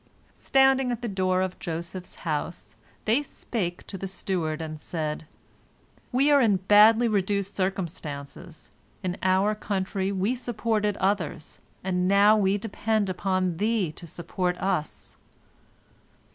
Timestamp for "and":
4.59-4.79, 11.83-12.07